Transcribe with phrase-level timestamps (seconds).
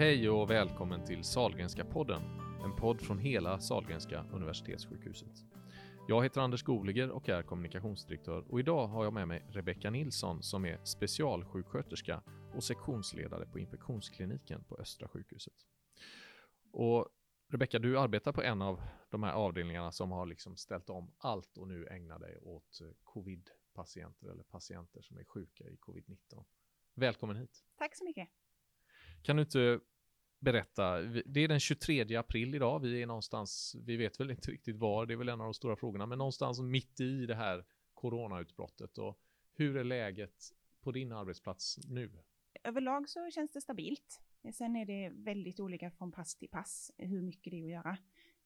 [0.00, 2.22] Hej och välkommen till Salgrenska podden,
[2.64, 5.44] en podd från hela Salgrenska universitetssjukhuset.
[6.08, 10.42] Jag heter Anders Goliger och är kommunikationsdirektör och idag har jag med mig Rebecka Nilsson
[10.42, 12.22] som är specialsjuksköterska
[12.54, 15.66] och sektionsledare på infektionskliniken på Östra sjukhuset.
[16.72, 17.08] Och
[17.48, 21.58] Rebecka, du arbetar på en av de här avdelningarna som har liksom ställt om allt
[21.58, 26.44] och nu ägnar dig åt covid-patienter eller patienter som är sjuka i covid-19.
[26.94, 27.64] Välkommen hit.
[27.78, 28.28] Tack så mycket.
[29.22, 29.80] Kan du inte
[30.40, 34.76] berätta, det är den 23 april idag, vi är någonstans, vi vet väl inte riktigt
[34.76, 37.64] var, det är väl en av de stora frågorna, men någonstans mitt i det här
[37.94, 39.18] coronautbrottet och
[39.52, 42.10] hur är läget på din arbetsplats nu?
[42.64, 44.20] Överlag så känns det stabilt.
[44.54, 47.98] Sen är det väldigt olika från pass till pass hur mycket det är att göra.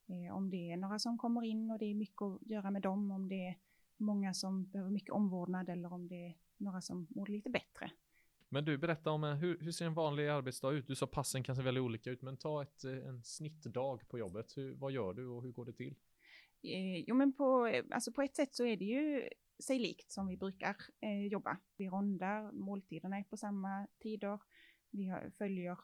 [0.08, 2.82] Eh, om det är några som kommer in och det är mycket att göra med
[2.82, 3.58] dem, om det är
[3.96, 7.90] många som behöver mycket omvårdnad eller om det är några som mår lite bättre.
[8.54, 10.86] Men du, berätta om eh, hur, hur ser en vanlig arbetsdag ut?
[10.86, 14.18] Du sa passen kan se väldigt olika ut, men ta ett, eh, en snittdag på
[14.18, 14.56] jobbet.
[14.56, 15.94] Hur, vad gör du och hur går det till?
[16.62, 19.28] Eh, jo, men på, eh, alltså på ett sätt så är det ju
[19.62, 21.58] sig likt som vi brukar eh, jobba.
[21.76, 24.38] Vi rondar, måltiderna är på samma tider.
[24.90, 25.78] Vi har, följer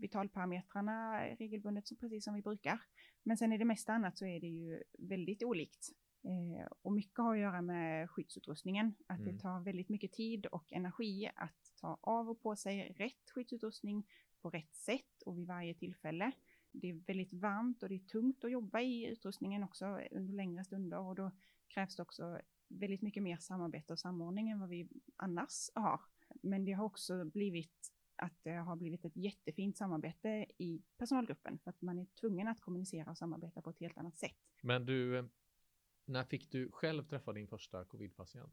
[0.00, 2.80] vitalparametrarna regelbundet, så precis som vi brukar.
[3.22, 5.88] Men sen i det mesta annat så är det ju väldigt olikt.
[6.26, 9.32] Eh, och mycket har att göra med skyddsutrustningen, att mm.
[9.32, 14.06] det tar väldigt mycket tid och energi att ta av och på sig rätt skyddsutrustning
[14.42, 16.32] på rätt sätt och vid varje tillfälle.
[16.72, 20.64] Det är väldigt varmt och det är tungt att jobba i utrustningen också under längre
[20.64, 21.30] stunder och då
[21.68, 26.00] krävs det också väldigt mycket mer samarbete och samordning än vad vi annars har.
[26.42, 31.70] Men det har också blivit att det har blivit ett jättefint samarbete i personalgruppen för
[31.70, 34.36] att man är tvungen att kommunicera och samarbeta på ett helt annat sätt.
[34.62, 35.28] Men du,
[36.06, 38.52] när fick du själv träffa din första covidpatient?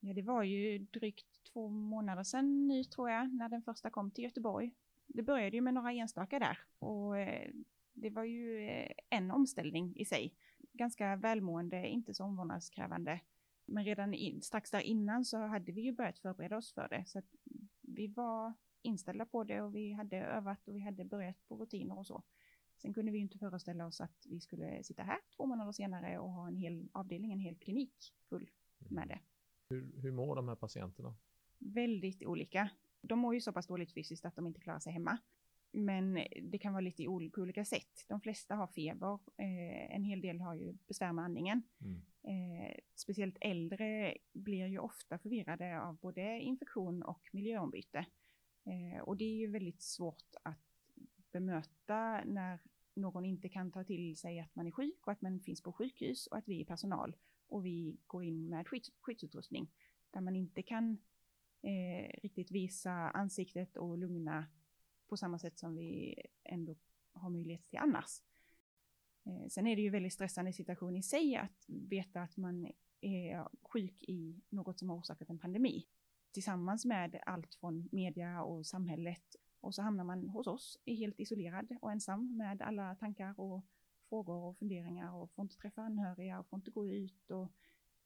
[0.00, 4.10] Ja, det var ju drygt två månader sedan nu tror jag, när den första kom
[4.10, 4.74] till Göteborg.
[5.06, 7.50] Det började ju med några enstaka där och eh,
[7.92, 10.34] det var ju eh, en omställning i sig.
[10.72, 13.20] Ganska välmående, inte så omvårdnadskrävande.
[13.64, 17.04] Men redan in, strax där innan så hade vi ju börjat förbereda oss för det.
[17.06, 17.34] Så att
[17.80, 18.52] vi var
[18.82, 22.22] inställda på det och vi hade övat och vi hade börjat på rutiner och så.
[22.86, 26.30] Sen kunde vi inte föreställa oss att vi skulle sitta här två månader senare och
[26.30, 29.18] ha en hel avdelning, en hel klinik full med det.
[29.70, 31.16] Hur, hur mår de här patienterna?
[31.58, 32.70] Väldigt olika.
[33.00, 35.18] De mår ju så pass dåligt fysiskt att de inte klarar sig hemma.
[35.70, 38.04] Men det kan vara lite på olika sätt.
[38.08, 39.18] De flesta har feber.
[39.36, 41.62] Eh, en hel del har ju besvär med andningen.
[41.80, 42.00] Mm.
[42.22, 48.06] Eh, speciellt äldre blir ju ofta förvirrade av både infektion och miljöombyte.
[48.64, 50.58] Eh, och det är ju väldigt svårt att
[51.32, 52.60] bemöta när
[52.96, 55.72] någon inte kan ta till sig att man är sjuk och att man finns på
[55.72, 57.16] sjukhus och att vi är personal
[57.48, 59.70] och vi går in med skydds, skyddsutrustning
[60.10, 60.98] där man inte kan
[61.62, 64.46] eh, riktigt visa ansiktet och lugna
[65.08, 66.14] på samma sätt som vi
[66.44, 66.76] ändå
[67.12, 68.22] har möjlighet till annars.
[69.24, 73.48] Eh, sen är det ju väldigt stressande situation i sig att veta att man är
[73.62, 75.86] sjuk i något som har orsakat en pandemi
[76.32, 81.20] tillsammans med allt från media och samhället och så hamnar man hos oss, är helt
[81.20, 83.64] isolerad och ensam med alla tankar och
[84.08, 87.52] frågor och funderingar och får inte träffa anhöriga och får inte gå ut och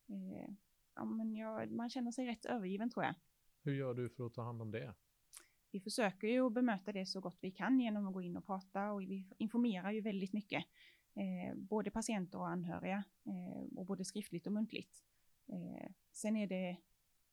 [0.09, 0.55] eh,
[0.95, 3.15] ja, men ja, man känner sig rätt övergiven tror jag.
[3.63, 4.95] Hur gör du för att ta hand om det?
[5.71, 8.47] Vi försöker ju att bemöta det så gott vi kan genom att gå in och
[8.47, 10.65] prata och vi informerar ju väldigt mycket.
[11.15, 15.05] Eh, både patienter och anhöriga eh, och både skriftligt och muntligt.
[15.47, 16.77] Eh, sen är det,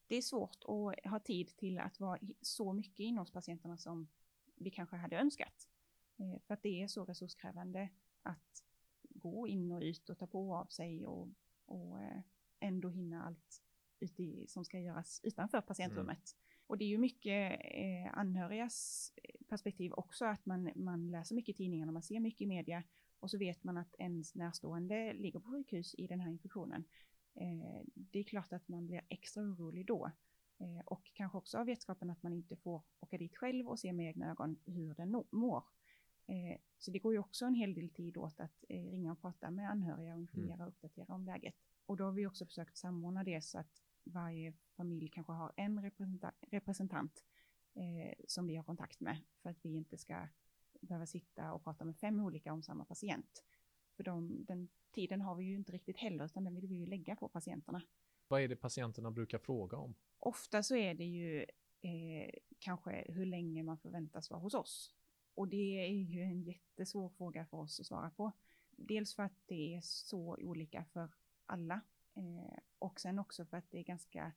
[0.07, 4.07] det är svårt att ha tid till att vara så mycket inne hos patienterna som
[4.55, 5.69] vi kanske hade önskat.
[6.17, 7.89] Eh, för att det är så resurskrävande
[8.23, 8.63] att
[9.09, 11.27] gå in och ut och ta på av sig och,
[11.65, 12.21] och eh,
[12.59, 13.61] ändå hinna allt
[13.99, 16.35] ute som ska göras utanför patientrummet.
[16.35, 16.63] Mm.
[16.67, 19.11] Och det är ju mycket eh, anhörigas
[19.47, 22.83] perspektiv också, att man, man läser mycket i tidningarna, man ser mycket i media
[23.19, 26.83] och så vet man att ens närstående ligger på sjukhus i den här infektionen.
[27.37, 30.11] Eh, det är klart att man blir extra orolig då.
[30.59, 33.93] Eh, och kanske också av vetskapen att man inte får åka dit själv och se
[33.93, 35.63] med egna ögon hur den mår.
[36.27, 39.51] Eh, så det går ju också en hel del tid åt att ringa och prata
[39.51, 40.61] med anhöriga och informera mm.
[40.61, 41.55] och uppdatera om läget.
[41.85, 45.81] Och då har vi också försökt samordna det så att varje familj kanske har en
[45.81, 47.23] representant, representant
[48.27, 50.27] som vi har kontakt med för att vi inte ska
[50.81, 53.43] behöva sitta och prata med fem olika om samma patient.
[53.97, 56.85] För de, den tiden har vi ju inte riktigt heller, utan den vill vi ju
[56.85, 57.81] lägga på patienterna.
[58.27, 59.95] Vad är det patienterna brukar fråga om?
[60.19, 61.45] Ofta så är det ju
[61.81, 62.29] eh,
[62.59, 64.93] kanske hur länge man förväntas vara hos oss.
[65.35, 68.31] Och det är ju en jättesvår fråga för oss att svara på.
[68.71, 71.09] Dels för att det är så olika för
[71.45, 71.81] alla
[72.15, 74.31] eh, och sen också för att det är ganska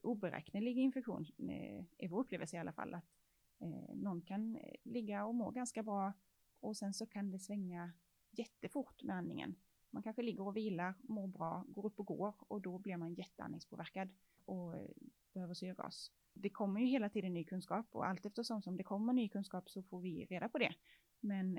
[0.00, 3.16] oberäknelig infektion, eh, är vår upplevelse i alla fall, att
[3.58, 6.12] Eh, någon kan ligga och må ganska bra
[6.60, 7.92] och sen så kan det svänga
[8.38, 9.56] jättefort med andningen.
[9.90, 13.14] Man kanske ligger och vilar, mår bra, går upp och går och då blir man
[13.14, 14.08] jätteandningspåverkad
[14.44, 14.90] och eh,
[15.32, 16.12] behöver syrgas.
[16.32, 19.70] Det kommer ju hela tiden ny kunskap och allt eftersom som det kommer ny kunskap
[19.70, 20.74] så får vi reda på det.
[21.20, 21.58] Men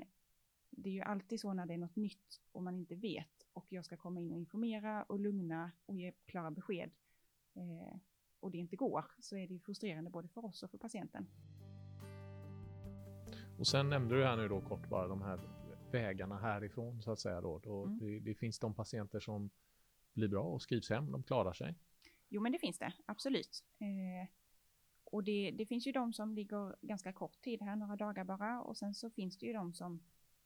[0.70, 3.66] det är ju alltid så när det är något nytt och man inte vet och
[3.68, 6.90] jag ska komma in och informera och lugna och ge klara besked
[7.54, 7.96] eh,
[8.40, 11.26] och det inte går så är det ju frustrerande både för oss och för patienten.
[13.58, 15.57] Och sen nämnde du här nu då kort bara de här
[15.94, 17.58] vägarna härifrån så att säga då.
[17.58, 17.98] då mm.
[17.98, 19.50] det, det, finns de patienter som
[20.14, 21.74] blir bra och skrivs hem, de klarar sig.
[22.28, 23.64] Jo men det finns det, absolut.
[23.78, 24.28] Eh,
[25.04, 28.62] och det, det, finns ju de som ligger ganska kort tid här, några dagar bara,
[28.62, 30.02] och sen så finns det ju de som,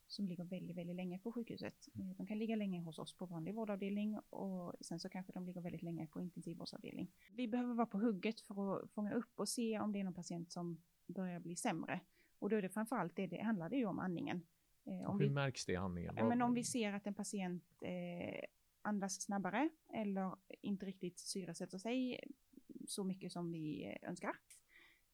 [0.07, 1.87] som ligger väldigt, väldigt länge på sjukhuset.
[1.95, 2.09] Mm.
[2.09, 5.45] Eh, de kan ligga länge hos oss på vanlig vårdavdelning och sen så kanske de
[5.45, 7.11] ligger väldigt länge på intensivvårdsavdelning.
[7.31, 10.13] Vi behöver vara på hugget för att fånga upp och se om det är någon
[10.13, 11.99] patient som börjar bli sämre.
[12.39, 14.41] Och då är det framförallt det, det handlar det ju om andningen.
[14.85, 16.15] Eh, om Hur vi, märks det i andningen?
[16.15, 18.43] Men om vi ser att en patient eh,
[18.81, 22.19] andas snabbare eller inte riktigt syresätter sig
[22.87, 24.35] så mycket som vi önskar.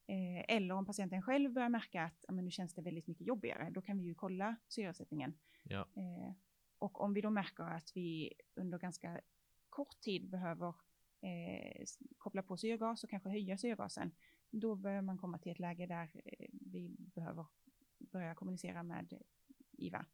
[0.07, 3.69] Eh, eller om patienten själv börjar märka att men nu känns det väldigt mycket jobbigare,
[3.69, 5.37] då kan vi ju kolla syresättningen.
[5.63, 5.79] Ja.
[5.79, 6.33] Eh,
[6.79, 9.21] och om vi då märker att vi under ganska
[9.69, 10.75] kort tid behöver
[11.21, 11.85] eh,
[12.17, 14.11] koppla på syrgas och kanske höja syrgasen,
[14.49, 17.45] då bör man komma till ett läge där eh, vi behöver
[17.97, 19.21] börja kommunicera med
[19.79, 20.05] IVA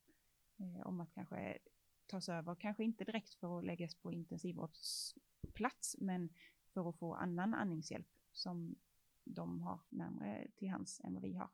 [0.57, 1.57] eh, om att kanske
[2.06, 6.29] tas över, kanske inte direkt för att läggas på intensivvårdsplats, men
[6.73, 8.75] för att få annan andningshjälp som
[9.23, 11.50] de har närmare till hands än vad vi har.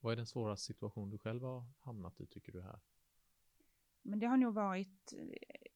[0.00, 2.80] Vad är den svåraste situation du själv har hamnat i, tycker du här?
[4.02, 5.70] Men det har nog varit eh,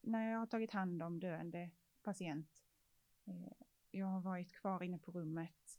[0.00, 1.70] när jag har tagit hand om döende
[2.02, 2.64] patient.
[3.24, 3.52] Eh,
[3.90, 5.78] jag har varit kvar inne på rummet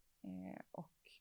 [0.71, 1.11] och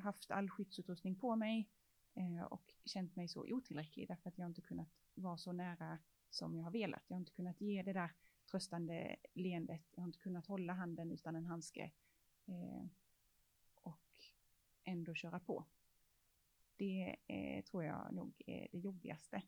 [0.00, 1.68] haft all skyddsutrustning på mig
[2.14, 5.98] Eh, och känt mig så otillräcklig därför att jag inte kunnat vara så nära
[6.30, 7.02] som jag har velat.
[7.08, 8.10] Jag har inte kunnat ge det där
[8.50, 9.82] tröstande leendet.
[9.90, 11.92] Jag har inte kunnat hålla handen utan en handske
[12.46, 12.86] eh,
[13.74, 14.24] och
[14.84, 15.64] ändå köra på.
[16.76, 19.42] Det eh, tror jag nog är det jobbigaste.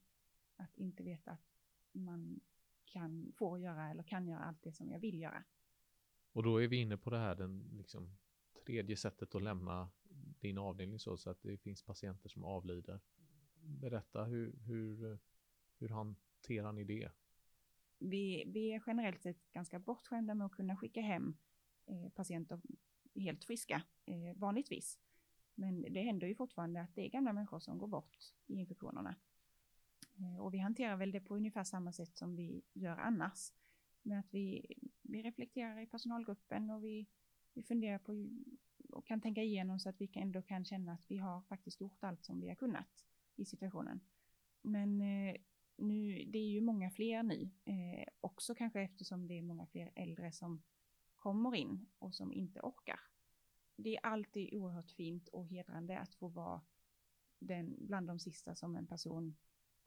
[0.57, 1.55] Att inte veta att
[1.93, 2.41] man
[2.85, 5.45] kan, får göra eller kan göra allt det som jag vill göra.
[6.33, 8.17] Och då är vi inne på det här, den liksom
[8.67, 9.91] tredje sättet att lämna
[10.41, 13.01] din avdelning så, så att det finns patienter som avlider.
[13.63, 15.19] Berätta, hur, hur,
[15.79, 17.11] hur hanterar ni det?
[17.99, 21.37] Vi, vi är generellt sett ganska bortskämda med att kunna skicka hem
[21.87, 22.61] eh, patienter
[23.15, 24.99] helt friska, eh, vanligtvis.
[25.55, 29.17] Men det händer ju fortfarande att det är gamla människor som går bort i infektionerna.
[30.19, 33.53] Eh, och vi hanterar väl det på ungefär samma sätt som vi gör annars.
[34.03, 37.07] Med att vi, vi reflekterar i personalgruppen och vi,
[37.55, 38.29] vi funderar på
[38.89, 42.05] och kan tänka igenom så att vi ändå kan känna att vi har faktiskt gjort
[42.05, 43.05] allt som vi har kunnat
[43.37, 44.01] i situationen.
[44.63, 45.37] Men eh,
[45.77, 49.93] nu, det är ju många fler nu, eh, också kanske eftersom det är många fler
[49.95, 50.63] äldre som
[51.15, 53.01] kommer in och som inte orkar.
[53.77, 56.61] Det är alltid oerhört fint och hedrande att få vara
[57.39, 59.37] den, bland de sista som en person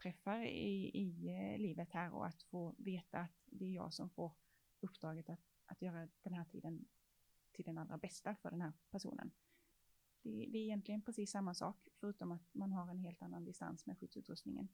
[0.01, 4.09] träffar i, i eh, livet här och att få veta att det är jag som
[4.09, 4.31] får
[4.79, 6.85] uppdraget att, att göra den här tiden
[7.53, 9.31] till den allra bästa för den här personen.
[10.21, 13.85] Det, det, är egentligen precis samma sak, förutom att man har en helt annan distans
[13.85, 14.67] med skyddsutrustningen.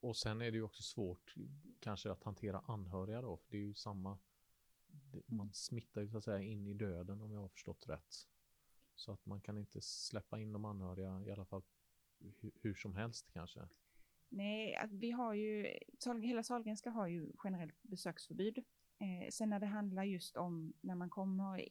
[0.00, 1.34] Och sen är det ju också svårt
[1.80, 4.18] kanske att hantera anhöriga då, för det är ju samma,
[5.26, 8.28] man smittar ju så att säga in i döden om jag har förstått rätt.
[8.94, 11.62] Så att man kan inte släppa in de anhöriga i alla fall
[12.18, 13.68] hur, hur som helst kanske.
[14.28, 15.78] Nej, vi har ju,
[16.22, 18.58] hela Sahlgrenska har ju generellt besöksförbud.
[18.98, 21.68] Eh, sen när det handlar just om när man kommer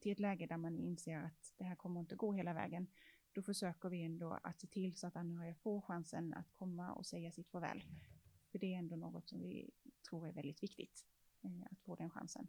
[0.00, 2.86] till ett läge där man inser att det här kommer inte gå hela vägen,
[3.32, 7.06] då försöker vi ändå att se till så att anhöriga får chansen att komma och
[7.06, 7.84] säga sitt farväl.
[8.52, 9.70] För det är ändå något som vi
[10.08, 11.06] tror är väldigt viktigt,
[11.42, 12.48] eh, att få den chansen.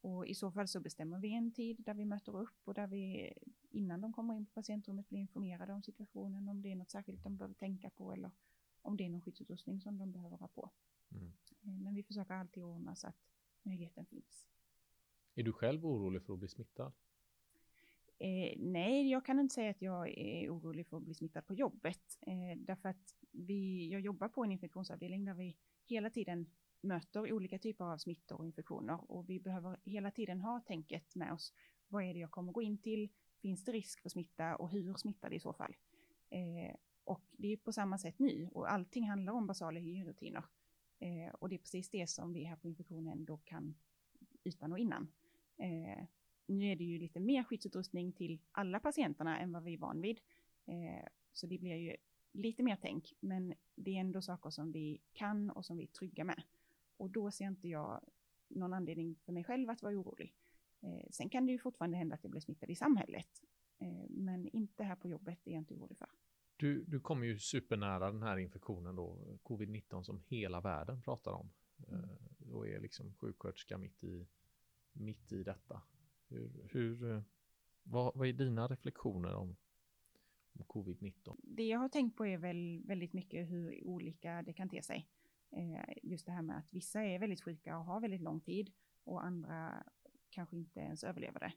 [0.00, 2.86] Och i så fall så bestämmer vi en tid där vi möter upp och där
[2.86, 3.32] vi
[3.70, 7.22] innan de kommer in på patientrummet blir informerade om situationen, om det är något särskilt
[7.22, 8.30] de behöver tänka på eller
[8.82, 10.70] om det är någon skyddsutrustning som de behöver ha på.
[11.10, 11.32] Mm.
[11.62, 13.16] Eh, men vi försöker alltid ordna så att
[13.62, 14.46] möjligheten finns.
[15.34, 16.92] Är du själv orolig för att bli smittad?
[18.18, 21.54] Eh, nej, jag kan inte säga att jag är orolig för att bli smittad på
[21.54, 22.18] jobbet.
[22.20, 27.58] Eh, därför att vi, jag jobbar på en infektionsavdelning där vi hela tiden möter olika
[27.58, 31.52] typer av smittor och infektioner och vi behöver hela tiden ha tänket med oss.
[31.88, 33.08] Vad är det jag kommer gå in till?
[33.40, 35.76] Finns det risk för smitta och hur smittar det i så fall?
[36.30, 40.44] Eh, och det är på samma sätt nu och allting handlar om basala hygienrutiner.
[40.98, 43.74] Eh, och det är precis det som vi här på infektionen då kan
[44.44, 45.08] utan och innan.
[45.56, 46.04] Eh,
[46.46, 50.00] nu är det ju lite mer skyddsutrustning till alla patienterna än vad vi är van
[50.00, 50.20] vid.
[50.66, 51.96] Eh, så det blir ju
[52.32, 55.86] lite mer tänk, men det är ändå saker som vi kan och som vi är
[55.86, 56.42] trygga med.
[56.96, 58.00] Och då ser inte jag
[58.48, 60.34] någon anledning för mig själv att vara orolig.
[60.80, 63.42] Eh, sen kan det ju fortfarande hända att jag blir smittad i samhället,
[63.78, 66.08] eh, men inte här på jobbet, är jag inte orolig för.
[66.56, 71.50] Du, du kommer ju supernära den här infektionen då, covid-19 som hela världen pratar om.
[71.88, 72.08] Mm.
[72.38, 74.26] Då är liksom sjuksköterska mitt i,
[74.92, 75.82] mitt i detta.
[76.28, 77.22] Hur, hur,
[77.82, 79.56] vad, vad är dina reflektioner om,
[80.52, 81.40] om covid-19?
[81.42, 85.08] Det jag har tänkt på är väl väldigt mycket hur olika det kan te sig.
[85.50, 88.72] Eh, just det här med att vissa är väldigt sjuka och har väldigt lång tid
[89.04, 89.86] och andra
[90.30, 91.52] kanske inte ens överlever det.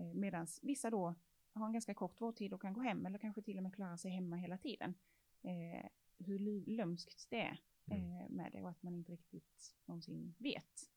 [0.00, 1.14] Eh, Medan vissa då
[1.52, 3.96] har en ganska kort vårdtid och kan gå hem eller kanske till och med klara
[3.96, 4.94] sig hemma hela tiden.
[5.42, 5.86] Eh,
[6.18, 8.32] hur lömskt det är mm.
[8.32, 10.90] med det och att man inte riktigt någonsin vet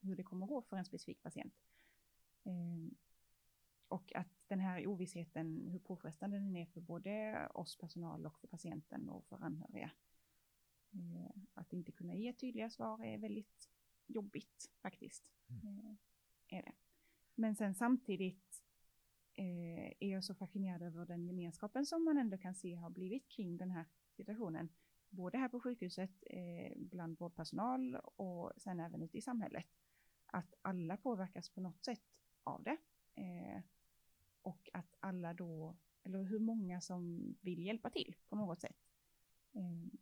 [0.00, 1.54] hur det kommer att gå för en specifik patient.
[3.88, 8.48] Och att den här ovissheten, hur påfrestande den är för både oss personal och för
[8.48, 9.90] patienten och för anhöriga.
[10.92, 13.70] Eh, att inte kunna ge tydliga svar är väldigt
[14.06, 15.24] jobbigt faktiskt.
[15.48, 15.78] Mm.
[15.78, 16.72] Eh, är det.
[17.34, 18.62] Men sen samtidigt
[19.34, 23.28] eh, är jag så fascinerad över den gemenskapen som man ändå kan se har blivit
[23.28, 23.84] kring den här
[24.16, 24.68] situationen.
[25.10, 26.24] Både här på sjukhuset,
[26.76, 29.66] bland vårdpersonal och sen även ute i samhället.
[30.26, 32.02] Att alla påverkas på något sätt
[32.44, 32.76] av det.
[33.14, 33.62] Eh,
[34.42, 38.76] och att alla då, eller hur många som vill hjälpa till på något sätt
[39.52, 39.98] eh,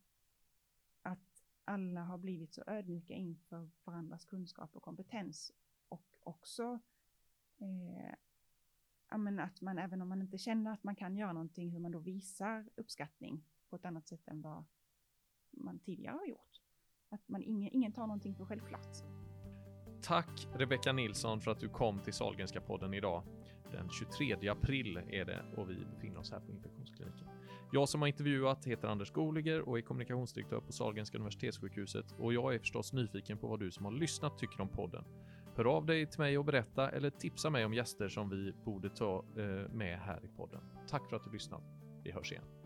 [1.03, 5.53] Att alla har blivit så ödmjuka inför varandras kunskap och kompetens
[5.89, 6.81] och också
[7.59, 8.15] eh,
[9.39, 11.99] att man även om man inte känner att man kan göra någonting, hur man då
[11.99, 14.65] visar uppskattning på ett annat sätt än vad
[15.51, 16.61] man tidigare har gjort.
[17.09, 19.24] Att man ingen, ingen tar någonting för självklart.
[20.07, 23.23] Tack Rebecka Nilsson för att du kom till Sahlgrenska podden idag.
[23.73, 27.29] Den 23 april är det och vi befinner oss här på infektionskliniken.
[27.73, 32.55] Jag som har intervjuat heter Anders Goliger och är kommunikationsdirektör på Sahlgrenska Universitetssjukhuset och jag
[32.55, 35.05] är förstås nyfiken på vad du som har lyssnat tycker om podden.
[35.57, 38.91] Hör av dig till mig och berätta eller tipsa mig om gäster som vi borde
[38.91, 40.61] ta eh, med här i podden.
[40.89, 41.63] Tack för att du lyssnat.
[42.03, 42.64] Vi hörs igen.